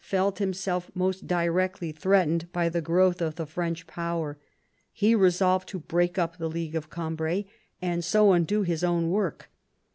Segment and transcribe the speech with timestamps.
[0.03, 4.35] felt himself most directly threatened by the growth of the French power.
[4.91, 7.45] He resolved to break up the League of Gambrai,
[7.83, 9.51] and so undo his own work.